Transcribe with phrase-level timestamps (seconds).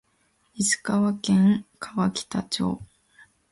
[0.55, 2.81] 石川県川北町